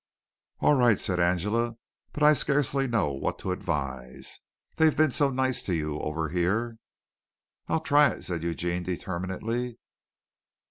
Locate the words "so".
5.11-5.29